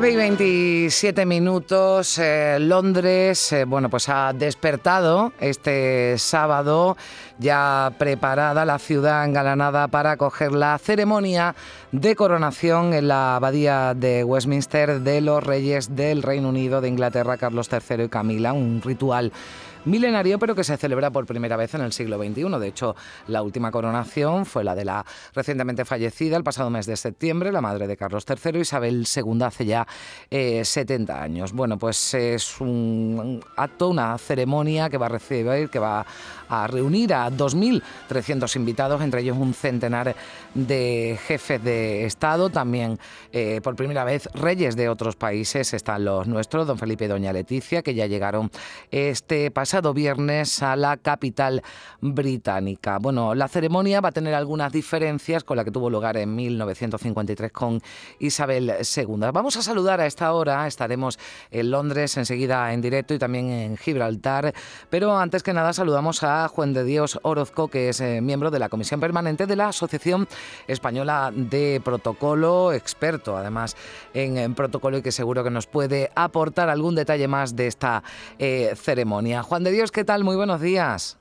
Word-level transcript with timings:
9 0.00 0.12
y 0.12 0.16
27 0.16 1.26
minutos, 1.26 2.18
eh, 2.18 2.58
Londres, 2.60 3.52
eh, 3.52 3.64
bueno, 3.64 3.90
pues 3.90 4.08
ha 4.08 4.32
despertado 4.32 5.32
este 5.40 6.16
sábado, 6.18 6.96
ya 7.40 7.90
preparada 7.98 8.64
la 8.64 8.78
ciudad 8.78 9.24
engalanada 9.24 9.88
para 9.88 10.12
acoger 10.12 10.52
la 10.52 10.78
ceremonia 10.78 11.56
de 11.90 12.14
coronación 12.14 12.94
en 12.94 13.08
la 13.08 13.34
abadía 13.34 13.92
de 13.94 14.22
Westminster 14.22 15.00
de 15.00 15.20
los 15.20 15.42
reyes 15.42 15.96
del 15.96 16.22
Reino 16.22 16.50
Unido, 16.50 16.80
de 16.80 16.90
Inglaterra, 16.90 17.36
Carlos 17.36 17.68
III 17.68 18.04
y 18.04 18.08
Camila, 18.08 18.52
un 18.52 18.80
ritual 18.80 19.32
milenario, 19.88 20.38
pero 20.38 20.54
que 20.54 20.64
se 20.64 20.76
celebra 20.76 21.10
por 21.10 21.26
primera 21.26 21.56
vez 21.56 21.74
en 21.74 21.80
el 21.80 21.92
siglo 21.92 22.18
XXI. 22.18 22.58
De 22.58 22.68
hecho, 22.68 22.96
la 23.28 23.42
última 23.42 23.70
coronación 23.70 24.46
fue 24.46 24.64
la 24.64 24.74
de 24.74 24.84
la 24.84 25.04
recientemente 25.34 25.84
fallecida 25.84 26.36
el 26.36 26.44
pasado 26.44 26.70
mes 26.70 26.86
de 26.86 26.96
septiembre, 26.96 27.52
la 27.52 27.60
madre 27.60 27.86
de 27.86 27.96
Carlos 27.96 28.24
III, 28.28 28.60
Isabel 28.60 29.06
II, 29.14 29.42
hace 29.42 29.66
ya 29.66 29.86
70 30.30 31.12
eh, 31.12 31.16
años. 31.18 31.52
Bueno, 31.52 31.78
pues 31.78 32.14
es 32.14 32.60
un 32.60 33.42
acto, 33.56 33.88
una 33.88 34.16
ceremonia 34.18 34.90
que 34.90 34.98
va 34.98 35.06
a 35.06 35.10
recibir, 35.10 35.70
que 35.70 35.78
va 35.78 36.04
a 36.48 36.66
reunir 36.66 37.14
a 37.14 37.30
2.300 37.30 38.56
invitados, 38.56 39.00
entre 39.02 39.20
ellos 39.20 39.36
un 39.36 39.54
centenar 39.54 40.14
de 40.54 41.18
jefes 41.26 41.62
de 41.62 42.04
Estado, 42.06 42.50
también 42.50 42.98
eh, 43.32 43.60
por 43.62 43.76
primera 43.76 44.04
vez 44.04 44.28
reyes 44.34 44.76
de 44.76 44.88
otros 44.88 45.16
países, 45.16 45.72
están 45.74 46.04
los 46.04 46.26
nuestros, 46.26 46.66
don 46.66 46.78
Felipe 46.78 47.04
y 47.04 47.08
doña 47.08 47.32
Leticia, 47.32 47.82
que 47.82 47.94
ya 47.94 48.06
llegaron 48.06 48.50
este 48.90 49.50
pasado 49.50 49.77
viernes 49.94 50.62
a 50.62 50.76
la 50.76 50.96
capital 50.96 51.62
británica. 52.00 52.98
Bueno, 53.00 53.34
la 53.34 53.48
ceremonia 53.48 54.00
va 54.00 54.10
a 54.10 54.12
tener 54.12 54.34
algunas 54.34 54.72
diferencias 54.72 55.44
con 55.44 55.56
la 55.56 55.64
que 55.64 55.70
tuvo 55.70 55.90
lugar 55.90 56.16
en 56.16 56.34
1953 56.34 57.52
con 57.52 57.80
Isabel 58.18 58.74
II. 58.80 59.30
Vamos 59.32 59.56
a 59.56 59.62
saludar 59.62 60.00
a 60.00 60.06
esta 60.06 60.32
hora, 60.32 60.66
estaremos 60.66 61.18
en 61.50 61.70
Londres 61.70 62.16
enseguida 62.16 62.72
en 62.72 62.80
directo 62.80 63.14
y 63.14 63.18
también 63.18 63.50
en 63.50 63.76
Gibraltar, 63.76 64.52
pero 64.90 65.16
antes 65.16 65.42
que 65.42 65.52
nada 65.52 65.72
saludamos 65.72 66.22
a 66.22 66.48
Juan 66.48 66.72
de 66.72 66.84
Dios 66.84 67.18
Orozco, 67.22 67.68
que 67.68 67.88
es 67.88 68.00
eh, 68.00 68.20
miembro 68.20 68.50
de 68.50 68.58
la 68.58 68.68
Comisión 68.68 69.00
Permanente 69.00 69.46
de 69.46 69.56
la 69.56 69.68
Asociación 69.68 70.28
Española 70.66 71.32
de 71.34 71.80
Protocolo, 71.84 72.72
experto 72.72 73.36
además 73.36 73.76
en, 74.14 74.54
protocolo 74.54 74.98
y 74.98 75.02
que 75.02 75.12
seguro 75.12 75.44
que 75.44 75.50
nos 75.50 75.66
puede 75.66 76.10
aportar 76.14 76.68
algún 76.68 76.94
detalle 76.94 77.28
más 77.28 77.56
de 77.56 77.66
esta 77.66 78.02
eh, 78.38 78.74
ceremonia. 78.76 79.42
Juan 79.42 79.64
de 79.64 79.67
Dios, 79.70 79.90
¿qué 79.90 80.04
tal? 80.04 80.24
Muy 80.24 80.36
buenos 80.36 80.60
días. 80.60 81.18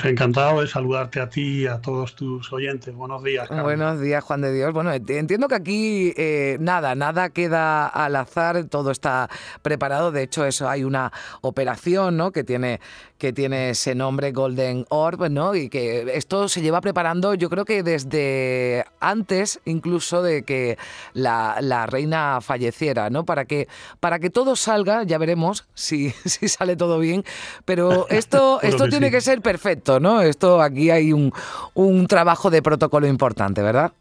Pues 0.00 0.12
encantado 0.12 0.60
de 0.60 0.68
saludarte 0.68 1.20
a 1.20 1.28
ti 1.28 1.62
y 1.62 1.66
a 1.66 1.80
todos 1.80 2.14
tus 2.14 2.52
oyentes. 2.52 2.94
Buenos 2.94 3.24
días. 3.24 3.48
Buenos 3.48 4.00
días, 4.00 4.22
Juan 4.22 4.42
de 4.42 4.52
Dios. 4.52 4.72
Bueno, 4.72 4.92
entiendo 4.92 5.48
que 5.48 5.56
aquí 5.56 6.12
eh, 6.16 6.56
nada, 6.60 6.94
nada 6.94 7.30
queda 7.30 7.88
al 7.88 8.14
azar, 8.14 8.62
todo 8.66 8.92
está 8.92 9.28
preparado. 9.62 10.12
De 10.12 10.22
hecho, 10.22 10.44
eso 10.44 10.68
hay 10.68 10.84
una 10.84 11.12
operación, 11.40 12.16
¿no? 12.16 12.30
Que 12.30 12.44
tiene 12.44 12.78
que 13.18 13.32
tiene 13.32 13.70
ese 13.70 13.94
nombre 13.94 14.30
Golden 14.30 14.86
Orb, 14.88 15.28
¿no? 15.28 15.54
Y 15.54 15.68
que 15.68 16.12
esto 16.14 16.48
se 16.48 16.62
lleva 16.62 16.80
preparando, 16.80 17.34
yo 17.34 17.50
creo 17.50 17.64
que 17.64 17.82
desde 17.82 18.84
antes 19.00 19.60
incluso 19.64 20.22
de 20.22 20.44
que 20.44 20.78
la, 21.14 21.86
reina 21.88 22.40
falleciera, 22.40 23.10
¿no? 23.10 23.24
Para 23.24 23.44
que, 23.44 23.66
para 23.98 24.20
que 24.20 24.30
todo 24.30 24.54
salga, 24.54 25.02
ya 25.02 25.18
veremos 25.18 25.66
si, 25.74 26.10
si 26.24 26.48
sale 26.48 26.76
todo 26.76 27.00
bien, 27.00 27.24
pero 27.64 28.08
esto, 28.08 28.60
esto 28.62 28.88
tiene 28.88 29.10
que 29.10 29.20
ser 29.20 29.42
perfecto, 29.42 29.87
¿no? 30.00 30.20
Esto 30.20 30.60
aquí 30.60 30.90
hay 30.90 31.12
un, 31.12 31.32
un 31.74 32.06
trabajo 32.06 32.50
de 32.50 32.62
protocolo 32.62 33.06
importante, 33.06 33.62
¿verdad? 33.62 33.92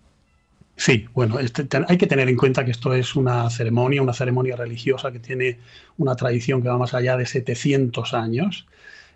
Sí, 0.76 1.08
bueno, 1.14 1.40
este, 1.40 1.68
hay 1.88 1.98
que 1.98 2.06
tener 2.06 2.30
en 2.30 2.38
cuenta 2.38 2.64
que 2.64 2.72
esto 2.72 2.94
es 2.94 3.16
una 3.16 3.50
ceremonia, 3.50 4.02
una 4.02 4.14
ceremonia 4.14 4.56
religiosa 4.56 5.12
que 5.12 5.20
tiene 5.20 5.60
una 5.98 6.16
tradición 6.16 6.62
que 6.62 6.70
va 6.70 6.78
más 6.78 6.94
allá 6.94 7.18
de 7.18 7.26
700 7.26 8.14
años 8.14 8.68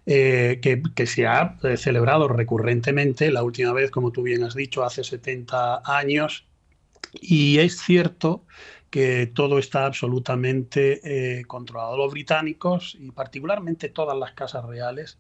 eh, 0.08 0.60
que, 0.62 1.06
se 1.06 1.28
ha 1.28 1.58
eh, 1.64 1.78
celebrado 1.78 2.28
recurrentemente, 2.28 3.31
la 3.31 3.44
última 3.44 3.72
vez, 3.74 3.92
como 3.92 4.12
tú 4.12 4.24
bien 4.24 4.44
has 4.44 4.56
dicho, 4.56 4.84
hace 4.84 5.04
70 5.04 5.84
años, 5.86 6.48
y 7.14 7.60
es 7.60 7.80
cierto 7.80 8.44
que 8.90 9.28
todo 9.28 9.60
está 9.60 9.86
absolutamente 9.86 11.40
eh, 11.40 11.46
controlado. 11.46 11.98
Los 11.98 12.12
británicos, 12.12 12.98
y 13.00 13.12
particularmente 13.12 13.90
todas 13.90 14.18
las 14.18 14.31
casas 14.34 14.66
reales 14.66 15.20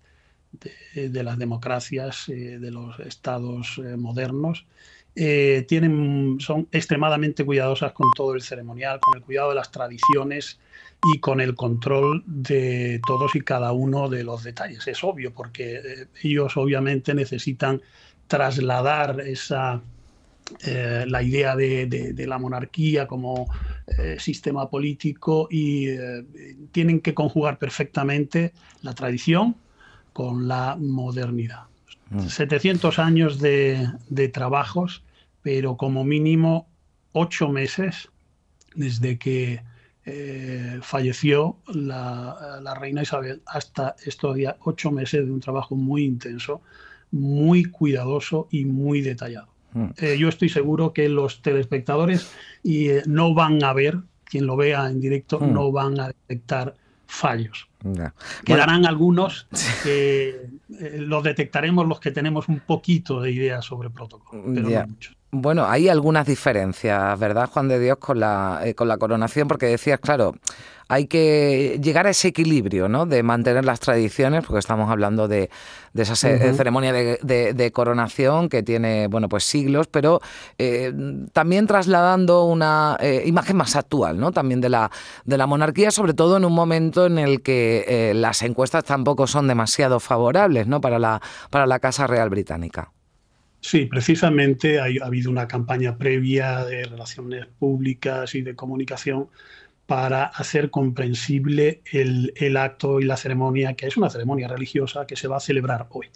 de, 0.93 1.23
las 1.23 1.37
democracias, 1.37 2.25
de 2.27 2.71
los 2.71 2.99
estados 2.99 3.79
modernos, 3.97 4.65
tienen, 5.13 6.37
son 6.39 6.67
extremadamente 6.71 7.45
cuidadosas 7.45 7.93
con 7.93 8.09
todo 8.15 8.35
el 8.35 8.41
ceremonial, 8.41 8.99
con 8.99 9.17
el 9.17 9.23
cuidado 9.23 9.49
de 9.49 9.55
las 9.55 9.71
tradiciones 9.71 10.59
y 11.03 11.19
con 11.19 11.41
el 11.41 11.55
control 11.55 12.23
de 12.25 13.01
todos 13.05 13.35
y 13.35 13.41
cada 13.41 13.71
uno 13.71 14.09
de 14.09 14.23
los 14.23 14.43
detalles. 14.43 14.87
Es 14.87 15.03
obvio, 15.03 15.33
porque 15.33 15.75
eh, 15.75 16.07
ellos 16.23 16.55
obviamente 16.57 17.13
necesitan 17.13 17.81
trasladar 18.27 19.19
esa, 19.21 19.81
eh, 20.65 21.05
la 21.07 21.23
idea 21.23 21.55
de, 21.55 22.13
la 22.27 22.37
monarquía 22.37 23.07
como 23.07 23.51
eh, 23.87 24.17
sistema 24.19 24.69
político 24.69 25.47
y 25.49 25.87
tienen 26.71 27.01
que 27.01 27.13
conjugar 27.13 27.57
perfectamente 27.57 28.53
la 28.83 28.93
tradición 28.93 29.55
con 30.13 30.47
la 30.47 30.77
modernidad. 30.79 31.63
700 32.27 32.97
mm. 32.97 33.01
años 33.01 33.39
de, 33.39 33.87
de, 34.09 34.27
trabajos, 34.27 35.03
pero 35.41 35.77
como 35.77 36.03
mínimo 36.03 36.67
ocho 37.13 37.49
meses 37.49 38.09
desde 38.75 39.17
que 39.17 39.61
eh, 40.05 40.79
falleció 40.81 41.57
la, 41.67 42.75
reina 42.79 43.03
Isabel 43.03 43.41
hasta 43.45 43.95
estos 44.03 44.35
días, 44.35 44.55
ocho 44.61 44.91
meses 44.91 45.25
de 45.25 45.31
un 45.31 45.39
trabajo 45.39 45.75
muy 45.75 46.03
intenso, 46.03 46.61
muy 47.11 47.65
cuidadoso 47.65 48.47
y 48.49 48.65
muy 48.65 49.01
detallado. 49.01 49.49
Hmm. 49.73 49.89
Eh, 49.97 50.17
yo 50.17 50.27
estoy 50.29 50.49
seguro 50.49 50.91
que 50.93 51.07
los 51.07 51.41
telespectadores 51.41 52.31
y, 52.63 52.89
eh, 52.89 53.03
no 53.05 53.33
van 53.33 53.63
a 53.63 53.73
ver, 53.73 53.99
quien 54.23 54.47
lo 54.47 54.55
vea 54.55 54.89
en 54.89 54.99
directo, 54.99 55.39
hmm. 55.39 55.53
no 55.53 55.71
van 55.71 55.99
a 55.99 56.07
detectar 56.07 56.75
fallos. 57.11 57.67
Quedarán 58.45 58.85
algunos 58.85 59.47
que 59.83 60.47
los 60.69 61.23
detectaremos 61.23 61.87
los 61.87 61.99
que 61.99 62.11
tenemos 62.11 62.47
un 62.47 62.61
poquito 62.61 63.21
de 63.21 63.31
idea 63.31 63.61
sobre 63.61 63.89
protocolo, 63.89 64.43
pero 64.53 64.69
no 64.69 64.87
muchos. 64.87 65.15
Bueno, 65.33 65.65
hay 65.65 65.87
algunas 65.87 66.27
diferencias, 66.27 67.17
¿verdad, 67.17 67.49
Juan 67.49 67.69
de 67.69 67.79
Dios, 67.79 67.97
con 67.99 68.19
la, 68.19 68.59
eh, 68.65 68.75
con 68.75 68.89
la 68.89 68.97
coronación? 68.97 69.47
Porque 69.47 69.67
decías, 69.67 69.97
claro, 70.01 70.35
hay 70.89 71.07
que 71.07 71.79
llegar 71.81 72.05
a 72.05 72.09
ese 72.09 72.27
equilibrio, 72.27 72.89
¿no? 72.89 73.05
De 73.05 73.23
mantener 73.23 73.63
las 73.63 73.79
tradiciones, 73.79 74.43
porque 74.45 74.59
estamos 74.59 74.91
hablando 74.91 75.29
de, 75.29 75.49
esa 75.95 76.17
ceremonia 76.17 76.91
de, 76.91 77.71
coronación 77.73 78.49
que 78.49 78.61
tiene, 78.61 79.07
bueno, 79.07 79.29
pues 79.29 79.45
siglos, 79.45 79.87
pero 79.87 80.19
eh, 80.57 80.93
también 81.31 81.65
trasladando 81.65 82.43
una 82.43 82.97
eh, 82.99 83.23
imagen 83.25 83.55
más 83.55 83.77
actual, 83.77 84.19
¿no? 84.19 84.33
También 84.33 84.59
de 84.59 84.67
la, 84.67 84.91
de 85.23 85.37
la 85.37 85.47
monarquía, 85.47 85.91
sobre 85.91 86.13
todo 86.13 86.35
en 86.35 86.43
un 86.43 86.53
momento 86.53 87.05
en 87.05 87.17
el 87.17 87.41
que 87.41 88.11
las 88.13 88.41
encuestas 88.41 88.83
tampoco 88.83 89.27
son 89.27 89.47
demasiado 89.47 90.01
favorables, 90.01 90.67
¿no? 90.67 90.81
Para 90.81 90.99
la, 90.99 91.21
para 91.49 91.65
la 91.67 91.79
Casa 91.79 92.05
Real 92.05 92.29
Británica. 92.29 92.91
Sí, 93.61 93.85
precisamente 93.85 94.79
ha 94.79 94.85
habido 95.05 95.29
una 95.29 95.47
campaña 95.47 95.95
previa 95.95 96.65
de 96.65 96.83
relaciones 96.83 97.45
públicas 97.45 98.33
y 98.33 98.41
de 98.41 98.55
comunicación 98.55 99.29
para 99.85 100.23
hacer 100.23 100.71
comprensible 100.71 101.81
el, 101.91 102.57
acto 102.57 102.99
y 102.99 103.03
la 103.03 103.17
ceremonia, 103.17 103.73
que 103.75 103.85
es 103.85 103.97
una 103.97 104.09
ceremonia 104.09 104.47
religiosa 104.47 105.05
que 105.05 105.15
se 105.15 105.27
va 105.27 105.37
a 105.37 105.39
celebrar 105.39 105.87
hoy. 105.89 106.07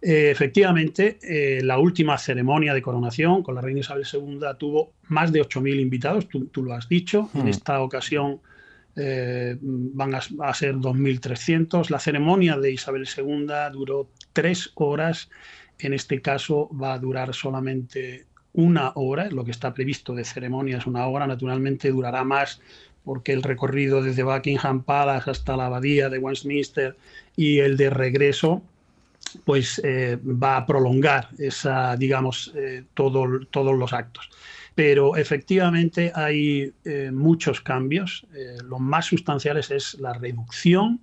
Eh, 0.00 0.30
efectivamente, 0.30 1.18
eh, 1.22 1.60
la 1.62 1.78
última 1.78 2.18
ceremonia 2.18 2.72
de 2.72 2.82
coronación 2.82 3.42
con 3.42 3.56
la 3.56 3.62
reina 3.62 3.80
Isabel 3.80 4.04
II 4.10 4.38
tuvo 4.56 4.92
más 5.08 5.32
de 5.32 5.40
8.000 5.40 5.80
invitados, 5.80 6.28
tú, 6.28 6.62
lo 6.62 6.72
has 6.72 6.88
dicho. 6.88 7.30
En 7.34 7.46
hmm. 7.46 7.48
esta 7.48 7.80
ocasión 7.80 8.40
eh, 8.94 9.56
van 9.60 10.14
a, 10.14 10.20
a 10.42 10.54
ser 10.54 10.76
2.300. 10.76 11.90
La 11.90 11.98
ceremonia 11.98 12.58
de 12.58 12.70
Isabel 12.70 13.08
II 13.16 13.46
duró 13.72 14.10
tres 14.34 14.70
horas 14.74 15.30
en 15.78 15.92
este 15.92 16.20
caso 16.20 16.68
va 16.70 16.94
a 16.94 16.98
durar 16.98 17.34
solamente 17.34 18.26
una 18.52 18.92
hora, 18.94 19.28
lo 19.30 19.44
que 19.44 19.50
está 19.50 19.74
previsto 19.74 20.14
de 20.14 20.24
ceremonia 20.24 20.78
es 20.78 20.86
una 20.86 21.06
hora, 21.06 21.26
naturalmente 21.26 21.90
durará 21.90 22.24
más, 22.24 22.60
porque 23.04 23.32
el 23.32 23.42
recorrido 23.42 24.02
desde 24.02 24.22
Buckingham 24.22 24.82
Palace 24.82 25.30
hasta 25.30 25.56
la 25.56 25.66
abadía 25.66 26.08
de 26.08 26.18
Westminster 26.18 26.96
y 27.36 27.58
el 27.58 27.76
de 27.76 27.90
regreso 27.90 28.62
pues 29.44 29.80
eh, 29.84 30.18
va 30.22 30.56
a 30.56 30.66
prolongar 30.66 31.28
esa, 31.38 31.96
digamos, 31.96 32.52
eh, 32.56 32.84
todo, 32.94 33.40
todos 33.50 33.76
los 33.76 33.92
actos. 33.92 34.30
Pero 34.74 35.16
efectivamente 35.16 36.12
hay 36.14 36.72
eh, 36.84 37.10
muchos 37.12 37.60
cambios. 37.60 38.26
lo 38.64 38.78
más 38.78 39.06
sustanciales 39.06 39.70
es 39.70 39.94
la 39.94 40.12
reducción 40.12 41.00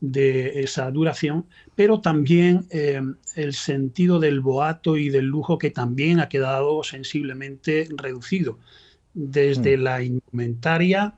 de 0.00 0.62
esa 0.62 0.90
duración, 0.90 1.46
pero 1.74 2.00
también 2.00 2.66
el 2.70 3.52
sentido 3.52 4.18
del 4.18 4.40
boato 4.40 4.96
y 4.96 5.10
del 5.10 5.26
lujo 5.26 5.58
que 5.58 5.70
también 5.70 6.20
ha 6.20 6.28
quedado 6.28 6.82
sensiblemente 6.82 7.88
reducido, 7.96 8.58
desde 9.12 9.76
mm. 9.76 9.82
la 9.82 10.02
indumentaria 10.02 11.14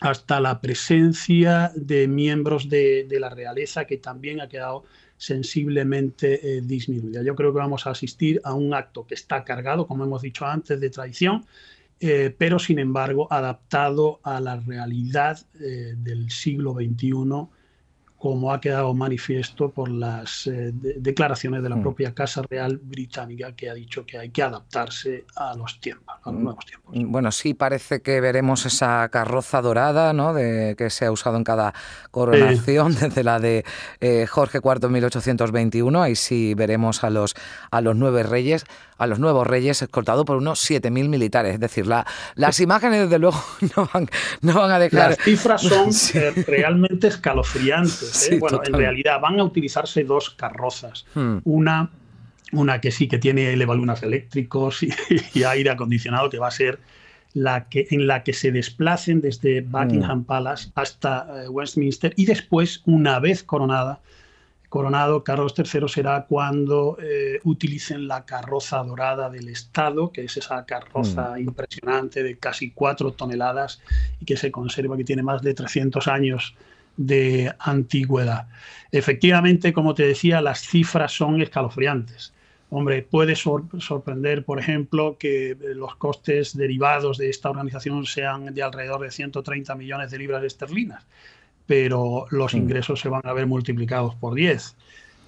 hasta 0.00 0.40
la 0.40 0.60
presencia 0.60 1.72
de 1.74 2.06
miembros 2.06 2.68
de, 2.68 3.04
de, 3.08 3.18
la 3.18 3.30
realeza 3.30 3.84
que 3.84 3.96
también 3.96 4.40
ha 4.40 4.48
quedado 4.48 4.84
sensiblemente 5.18 6.58
eh, 6.58 6.60
disminuida. 6.62 7.22
Yo 7.22 7.34
creo 7.34 7.52
que 7.52 7.58
vamos 7.58 7.86
a 7.86 7.90
asistir 7.90 8.40
a 8.44 8.54
un 8.54 8.72
acto 8.72 9.06
que 9.06 9.14
está 9.14 9.44
cargado, 9.44 9.86
como 9.86 10.04
hemos 10.04 10.22
dicho 10.22 10.46
antes, 10.46 10.80
de 10.80 10.90
tradición, 10.90 11.44
eh, 12.00 12.32
pero 12.38 12.60
sin 12.60 12.78
embargo 12.78 13.26
adaptado 13.30 14.20
a 14.22 14.40
la 14.40 14.56
realidad 14.56 15.44
eh, 15.60 15.94
del 15.98 16.30
siglo 16.30 16.74
XXI 16.74 17.12
como 18.18 18.52
ha 18.52 18.60
quedado 18.60 18.92
manifiesto 18.94 19.70
por 19.70 19.88
las 19.88 20.48
eh, 20.48 20.72
declaraciones 20.72 21.62
de 21.62 21.68
la 21.68 21.76
mm. 21.76 21.82
propia 21.82 22.14
Casa 22.14 22.42
Real 22.50 22.78
Británica, 22.82 23.52
que 23.54 23.70
ha 23.70 23.74
dicho 23.74 24.04
que 24.04 24.18
hay 24.18 24.30
que 24.30 24.42
adaptarse 24.42 25.24
a 25.36 25.54
los 25.54 25.80
tiempos, 25.80 26.16
a 26.24 26.30
los 26.30 26.40
mm. 26.40 26.44
nuevos 26.44 26.66
tiempos. 26.66 26.96
Mm, 26.96 27.12
bueno, 27.12 27.30
sí, 27.30 27.54
parece 27.54 28.02
que 28.02 28.20
veremos 28.20 28.66
esa 28.66 29.08
carroza 29.10 29.62
dorada, 29.62 30.12
¿no? 30.12 30.34
De, 30.34 30.74
que 30.76 30.90
se 30.90 31.06
ha 31.06 31.12
usado 31.12 31.36
en 31.36 31.44
cada 31.44 31.72
coronación, 32.10 32.94
desde 33.00 33.22
la 33.22 33.38
de 33.38 33.64
eh, 34.00 34.26
Jorge 34.26 34.58
IV 34.58 34.86
en 34.86 34.92
1821. 34.92 36.02
Ahí 36.02 36.16
sí 36.16 36.54
veremos 36.54 37.04
a 37.04 37.10
los, 37.10 37.36
a 37.70 37.80
los 37.80 37.94
nueve 37.94 38.24
reyes 38.24 38.66
a 38.98 39.06
los 39.06 39.18
nuevos 39.18 39.46
reyes 39.46 39.80
escoltado 39.80 40.24
por 40.24 40.36
unos 40.36 40.68
7.000 40.68 41.08
militares. 41.08 41.54
Es 41.54 41.60
decir, 41.60 41.86
la, 41.86 42.06
las 42.34 42.60
imágenes, 42.60 43.04
desde 43.04 43.18
luego, 43.18 43.42
no 43.76 43.88
van, 43.92 44.08
no 44.42 44.54
van 44.54 44.70
a 44.72 44.78
dejar... 44.78 45.10
Las 45.10 45.18
cifras 45.18 45.62
son 45.62 45.90
eh, 46.14 46.44
realmente 46.46 47.06
escalofriantes. 47.06 48.07
¿Eh? 48.30 48.38
bueno, 48.38 48.60
en 48.64 48.72
realidad 48.72 49.20
van 49.20 49.40
a 49.40 49.44
utilizarse 49.44 50.04
dos 50.04 50.30
carrozas. 50.30 51.06
Hmm. 51.14 51.38
Una, 51.44 51.90
una 52.52 52.80
que 52.80 52.90
sí 52.90 53.08
que 53.08 53.18
tiene 53.18 53.52
elevalunas 53.52 54.02
eléctricos 54.02 54.82
y, 55.34 55.42
aire 55.42 55.70
acondicionado, 55.70 56.30
que 56.30 56.38
va 56.38 56.48
a 56.48 56.52
ser 56.52 56.80
la 57.34 57.68
que, 57.68 57.86
en 57.90 58.06
la 58.06 58.22
que 58.22 58.32
se 58.32 58.52
desplacen 58.52 59.20
desde 59.20 59.60
Buckingham 59.60 60.20
hmm. 60.20 60.24
Palace 60.24 60.70
hasta 60.74 61.44
eh, 61.44 61.48
Westminster 61.48 62.12
y 62.16 62.26
después, 62.26 62.82
una 62.86 63.18
vez 63.18 63.42
coronada, 63.42 64.00
coronado 64.68 65.24
Carlos 65.24 65.54
III 65.56 65.88
será 65.88 66.26
cuando 66.28 66.98
eh, 67.00 67.40
utilicen 67.44 68.06
la 68.06 68.24
carroza 68.24 68.82
dorada 68.82 69.30
del 69.30 69.48
Estado, 69.48 70.12
que 70.12 70.24
es 70.24 70.36
esa 70.36 70.64
carroza 70.66 71.34
mm. 71.36 71.40
impresionante 71.40 72.22
de 72.22 72.36
casi 72.36 72.70
cuatro 72.70 73.12
toneladas 73.12 73.80
y 74.20 74.24
que 74.24 74.36
se 74.36 74.50
conserva, 74.50 74.96
que 74.96 75.04
tiene 75.04 75.22
más 75.22 75.42
de 75.42 75.54
300 75.54 76.06
años 76.08 76.54
de 76.98 77.54
antigüedad. 77.58 78.48
Efectivamente, 78.92 79.72
como 79.72 79.94
te 79.94 80.02
decía, 80.02 80.42
las 80.42 80.60
cifras 80.60 81.12
son 81.12 81.40
escalofriantes. 81.40 82.34
Hombre, 82.68 83.00
puede 83.00 83.34
sorprender, 83.34 84.44
por 84.44 84.58
ejemplo, 84.58 85.16
que 85.18 85.56
los 85.74 85.96
costes 85.96 86.54
derivados 86.54 87.16
de 87.16 87.30
esta 87.30 87.48
organización 87.48 88.04
sean 88.04 88.52
de 88.52 88.62
alrededor 88.62 89.00
de 89.00 89.10
130 89.10 89.74
millones 89.74 90.10
de 90.10 90.18
libras 90.18 90.44
esterlinas 90.44 91.06
pero 91.68 92.24
los 92.30 92.54
mm. 92.54 92.56
ingresos 92.56 92.98
se 92.98 93.10
van 93.10 93.20
a 93.24 93.32
ver 93.34 93.46
multiplicados 93.46 94.16
por 94.16 94.34
10. 94.34 94.74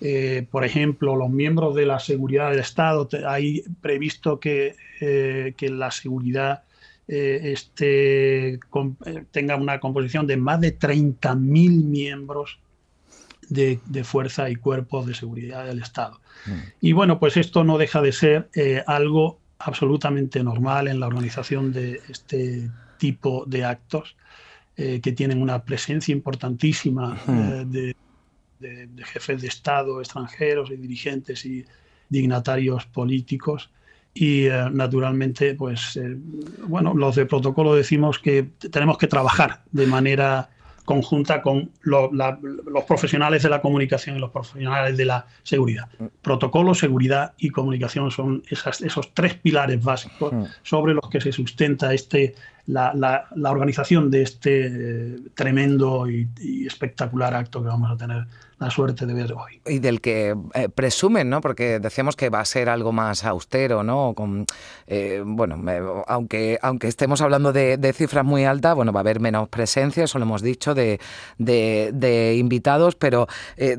Eh, 0.00 0.46
por 0.50 0.64
ejemplo, 0.64 1.14
los 1.14 1.28
miembros 1.28 1.76
de 1.76 1.84
la 1.84 2.00
seguridad 2.00 2.50
del 2.50 2.60
Estado, 2.60 3.06
hay 3.28 3.62
previsto 3.82 4.40
que, 4.40 4.74
eh, 5.00 5.52
que 5.56 5.68
la 5.68 5.90
seguridad 5.90 6.64
eh, 7.12 8.58
tenga 9.30 9.56
una 9.56 9.80
composición 9.80 10.26
de 10.26 10.36
más 10.36 10.60
de 10.60 10.78
30.000 10.78 11.36
miembros 11.84 12.58
de, 13.48 13.80
fuerza 14.04 14.48
y 14.48 14.56
cuerpos 14.56 15.06
de 15.06 15.14
seguridad 15.14 15.66
del 15.66 15.80
Estado. 15.80 16.20
Mm. 16.46 16.50
Y 16.80 16.92
bueno, 16.92 17.18
pues 17.18 17.36
esto 17.36 17.64
no 17.64 17.78
deja 17.78 18.00
de 18.00 18.12
ser 18.12 18.48
algo 18.86 19.40
absolutamente 19.58 20.42
normal 20.42 20.88
en 20.88 21.00
la 21.00 21.08
organización 21.08 21.72
de 21.72 22.00
este 22.08 22.70
tipo 22.98 23.44
de 23.46 23.64
actos 23.64 24.16
eh, 24.76 25.00
que 25.02 25.12
tienen 25.12 25.42
una 25.42 25.62
presencia 25.64 26.12
importantísima 26.12 27.18
eh, 27.28 27.94
de, 28.58 29.04
jefes 29.04 29.42
de 29.42 29.48
Estado 29.48 30.00
extranjeros 30.00 30.70
y 30.70 30.76
dirigentes 30.76 31.44
y 31.44 31.66
dignatarios 32.08 32.86
políticos. 32.86 33.70
Y 34.12 34.46
eh, 34.46 34.68
naturalmente, 34.72 35.54
pues, 35.54 35.98
bueno, 36.66 36.94
los 36.94 37.16
de 37.16 37.26
protocolo 37.26 37.74
decimos 37.74 38.18
que 38.18 38.50
tenemos 38.70 38.98
que 38.98 39.06
trabajar 39.06 39.62
de 39.70 39.86
manera 39.86 40.50
conjunta 40.90 41.40
con 41.40 41.70
los 41.82 42.84
profesionales 42.84 43.44
de 43.44 43.48
la 43.48 43.60
comunicación 43.60 44.16
y 44.16 44.18
los 44.18 44.32
profesionales 44.32 44.96
de 44.96 45.04
la 45.04 45.24
seguridad. 45.44 45.88
Protocolo, 46.20 46.74
seguridad 46.74 47.32
y 47.38 47.50
comunicación 47.50 48.10
son 48.10 48.42
esos 48.50 49.14
tres 49.14 49.34
pilares 49.34 49.80
básicos 49.84 50.34
sobre 50.64 50.94
los 50.94 51.08
que 51.08 51.20
se 51.20 51.30
sustenta 51.30 51.94
este, 51.94 52.34
la, 52.70 53.50
organización 53.50 54.10
de 54.10 54.22
este 54.22 54.66
eh, 54.66 55.16
tremendo 55.34 56.08
y, 56.08 56.28
espectacular 56.66 57.34
acto 57.34 57.62
que 57.62 57.68
vamos 57.68 57.90
a 57.90 57.96
tener 57.96 58.26
la 58.58 58.70
suerte 58.70 59.06
de 59.06 59.14
ver 59.14 59.32
hoy. 59.32 59.58
Y 59.66 59.78
del 59.78 60.02
que 60.02 60.36
eh, 60.52 60.68
presumen, 60.68 61.30
¿no? 61.30 61.40
Porque 61.40 61.80
decíamos 61.80 62.14
que 62.14 62.28
va 62.28 62.40
a 62.40 62.44
ser 62.44 62.68
algo 62.68 62.92
más 62.92 63.24
austero, 63.24 63.82
¿no? 63.82 64.12
Con, 64.14 64.44
eh, 64.86 65.22
bueno, 65.24 66.04
aunque, 66.06 66.58
aunque 66.60 66.86
estemos 66.86 67.22
hablando 67.22 67.54
de, 67.54 67.92
cifras 67.94 68.24
muy 68.24 68.44
altas, 68.44 68.74
bueno, 68.74 68.92
va 68.92 69.00
a 69.00 69.02
haber 69.02 69.18
menos 69.18 69.48
presencia, 69.48 70.04
eso 70.04 70.18
lo 70.18 70.26
hemos 70.26 70.42
dicho, 70.42 70.74
de, 70.74 71.00
de, 71.38 72.36
invitados, 72.36 72.96
pero 72.96 73.26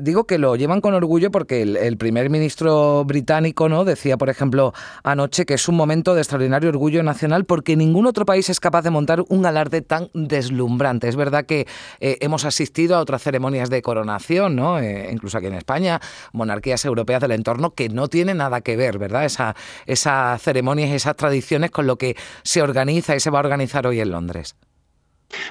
digo 0.00 0.24
que 0.24 0.38
lo 0.38 0.56
llevan 0.56 0.80
con 0.80 0.94
orgullo 0.94 1.30
porque 1.30 1.62
el, 1.62 1.76
el, 1.76 1.96
primer 1.96 2.28
ministro 2.28 3.04
británico, 3.04 3.68
¿no? 3.68 3.84
Decía, 3.84 4.16
por 4.16 4.30
ejemplo, 4.30 4.74
anoche 5.04 5.46
que 5.46 5.54
es 5.54 5.68
un 5.68 5.76
momento 5.76 6.14
de 6.14 6.22
extraordinario 6.22 6.68
orgullo 6.68 7.04
nacional 7.04 7.44
porque 7.44 7.76
ningún 7.76 8.06
otro 8.06 8.26
país 8.26 8.50
es 8.50 8.58
capaz 8.58 8.81
de 8.82 8.90
montar 8.90 9.24
un 9.28 9.46
alarde 9.46 9.82
tan 9.82 10.08
deslumbrante. 10.14 11.08
Es 11.08 11.16
verdad 11.16 11.46
que 11.46 11.66
eh, 12.00 12.18
hemos 12.20 12.44
asistido 12.44 12.96
a 12.96 13.00
otras 13.00 13.22
ceremonias 13.22 13.70
de 13.70 13.82
coronación, 13.82 14.56
¿no? 14.56 14.78
Eh, 14.78 15.10
incluso 15.12 15.38
aquí 15.38 15.46
en 15.46 15.54
España, 15.54 16.00
monarquías 16.32 16.84
europeas 16.84 17.20
del 17.20 17.32
entorno 17.32 17.74
que 17.74 17.88
no 17.88 18.08
tienen 18.08 18.38
nada 18.38 18.60
que 18.60 18.76
ver, 18.76 18.98
¿verdad? 18.98 19.24
Esa, 19.24 19.54
esas 19.86 20.40
ceremonias, 20.42 20.90
esas 20.90 21.16
tradiciones 21.16 21.70
con 21.70 21.86
lo 21.86 21.96
que 21.96 22.16
se 22.42 22.62
organiza 22.62 23.16
y 23.16 23.20
se 23.20 23.30
va 23.30 23.38
a 23.38 23.42
organizar 23.42 23.86
hoy 23.86 24.00
en 24.00 24.10
Londres. 24.10 24.56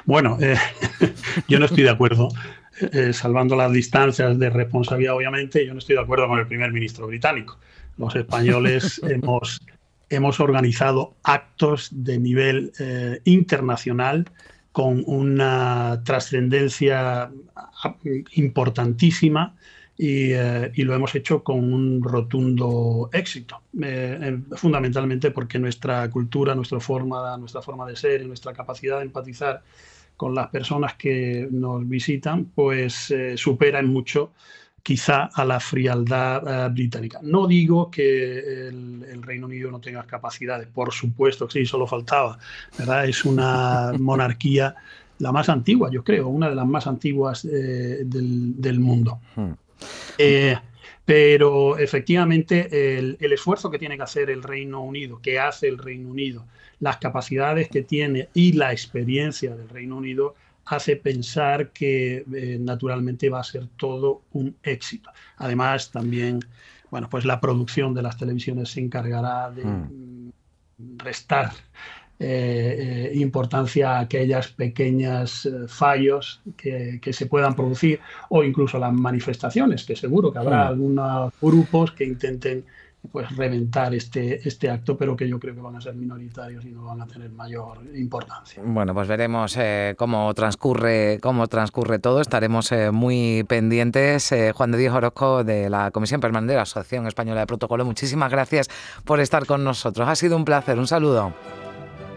Bueno, 0.06 0.38
eh, 0.40 0.58
yo 1.48 1.60
no 1.60 1.66
estoy 1.66 1.84
de 1.84 1.90
acuerdo. 1.90 2.30
salvando 3.14 3.56
las 3.56 3.72
distancias 3.72 4.40
de 4.40 4.50
responsabilidad, 4.50 5.16
obviamente, 5.16 5.66
yo 5.66 5.74
no 5.74 5.80
estoy 5.80 5.96
de 5.96 6.02
acuerdo 6.02 6.28
con 6.28 6.40
el 6.40 6.48
primer 6.48 6.72
ministro 6.72 7.08
británico. 7.08 7.58
Los 7.98 8.16
españoles 8.16 9.00
hemos 9.10 9.62
hemos 10.12 10.39
organizado 10.39 11.15
actos 11.24 11.89
de 11.91 12.20
nivel 12.20 12.74
eh, 12.80 13.22
internacional 13.24 14.30
con 14.72 15.03
una 15.08 16.01
trascendencia 16.06 17.32
importantísima 18.34 19.56
eh, 19.98 20.72
y, 20.74 20.84
lo 20.84 20.94
hemos 20.94 21.15
hecho 21.15 21.44
con 21.44 21.74
un 21.74 22.03
rotundo 22.03 23.10
éxito, 23.13 23.62
eh, 23.82 24.39
fundamentalmente 24.56 25.32
porque 25.32 25.60
nuestra 25.60 26.10
cultura, 26.10 26.56
nuestra 26.56 26.80
forma, 26.80 27.38
nuestra 27.38 27.62
forma 27.62 27.86
de 27.88 27.96
ser 27.96 28.22
y 28.22 28.27
nuestra 28.27 28.53
capacidad 28.53 28.98
de 28.98 29.03
empatizar 29.03 29.62
con 30.18 30.36
las 30.36 30.50
personas 30.50 30.96
que 30.96 31.48
nos 31.51 31.88
visitan, 31.88 32.46
pues 32.46 33.13
supera 33.36 33.80
en 33.80 33.88
mucho 33.88 34.32
quizá 34.84 35.26
a 35.26 35.46
la 35.46 35.60
frialdad 35.60 36.66
eh, 36.66 36.70
británica. 36.70 37.20
No 37.22 37.48
digo 37.48 37.92
que 37.92 38.68
el, 38.68 39.22
Reino 39.22 39.46
Unido 39.46 39.70
no 39.70 39.80
tenga 39.80 40.04
capacidades, 40.04 40.68
por 40.68 40.92
supuesto 40.92 41.48
que 41.48 41.60
sí, 41.60 41.66
solo 41.66 41.86
faltaba. 41.86 42.40
¿verdad? 42.78 43.08
Es 43.08 43.24
una 43.24 43.92
monarquía 44.00 44.76
la 45.20 45.32
más 45.32 45.50
antigua, 45.50 45.90
yo 45.92 46.04
creo, 46.04 46.28
una 46.28 46.50
de 46.50 46.56
las 46.56 46.66
más 46.66 46.88
antiguas 46.88 47.46
eh, 47.46 48.02
del, 48.04 48.80
mundo. 48.80 49.20
Hmm. 49.36 49.52
Eh, 50.18 50.58
pero 51.06 51.78
efectivamente 51.78 52.98
el, 52.98 53.18
el, 53.20 53.34
esfuerzo 53.34 53.70
que 53.70 53.78
tiene 53.78 53.98
que 53.98 54.04
hacer 54.04 54.30
el 54.32 54.42
Reino 54.42 54.82
Unido, 54.82 55.20
que 55.22 55.40
hace 55.40 55.68
el 55.68 55.78
Reino 55.78 56.10
Unido, 56.10 56.46
las 56.80 56.98
capacidades 56.98 57.70
que 57.70 57.84
tiene 57.84 58.30
y 58.34 58.54
la 58.54 58.72
experiencia 58.72 59.56
del 59.56 59.70
Reino 59.70 59.98
Unido 59.98 60.36
hace 60.65 60.96
pensar 60.96 61.72
que 61.72 62.25
eh, 62.34 62.58
naturalmente 62.60 63.30
va 63.30 63.39
a 63.39 63.44
ser 63.44 63.68
todo 63.77 64.24
un 64.32 64.56
éxito. 64.63 65.10
Además, 65.38 65.91
también, 65.91 66.39
bueno, 66.89 67.10
pues 67.10 67.25
la 67.25 67.39
producción 67.39 67.94
de 67.94 68.01
las 68.01 68.18
televisiones 68.18 68.70
se 68.70 68.82
encargará 68.82 69.51
de 69.51 69.65
hmm. 69.65 70.32
restar 70.98 71.51
eh, 72.20 73.10
eh, 73.13 73.18
importancia 73.18 73.98
a 73.98 74.00
aquellas 74.01 74.50
pequeñas 74.50 75.50
fallos 75.68 76.41
que, 76.56 77.00
se 77.12 77.25
puedan 77.25 77.56
producir 77.56 78.00
o 78.30 78.44
incluso 78.44 78.77
las 78.77 78.94
manifestaciones, 78.94 79.84
que 79.84 79.96
seguro 79.96 80.32
que 80.32 80.39
habrá 80.39 80.65
hmm. 80.65 80.68
algunos 80.68 81.34
grupos 81.41 81.91
que 81.91 82.06
intenten 82.06 82.63
pues 83.12 83.36
reventar 83.36 83.93
este, 83.93 84.48
este 84.48 84.70
acto, 84.70 84.98
pero 84.98 85.15
que 85.15 85.27
yo 85.27 85.39
creo 85.39 85.55
que 85.55 85.62
van 85.62 85.75
a 85.75 85.81
ser 85.81 85.96
minoritarios 85.96 86.63
y 86.65 86.70
no 86.70 86.84
van 86.84 87.01
a 87.01 87.08
tener 87.08 87.29
mayor 87.31 87.79
importancia. 87.96 88.62
Bueno, 88.65 88.93
pues 88.93 89.08
veremos 89.08 89.58
cómo 89.98 90.34
transcurre 90.34 91.20
cómo 91.22 91.48
transcurre 91.48 92.00
todo. 92.00 92.22
Estaremos 92.22 92.72
muy 92.91 93.43
pendientes. 93.48 94.34
Juan 94.53 94.72
de 94.72 94.77
Dios 94.77 94.93
Orozco 94.93 95.43
de 95.43 95.70
la 95.70 95.91
Comisión 95.91 96.22
Permanente 96.22 96.53
de 96.53 96.58
la 96.58 96.63
Asociación 96.63 97.08
Española 97.08 97.41
de 97.41 97.48
Protocolo. 97.48 97.86
Muchísimas 97.86 98.31
gracias 98.31 98.70
por 99.03 99.20
estar 99.20 99.46
con 99.46 99.63
nosotros. 99.63 100.08
Ha 100.08 100.15
sido 100.15 100.38
un 100.38 100.46
placer. 100.46 100.77
Un 100.77 100.88
saludo. 100.88 101.34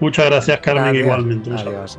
Muchas 0.00 0.26
gracias, 0.26 0.60
Carmen, 0.60 0.94
igualmente. 0.94 1.50
Adiós. 1.50 1.98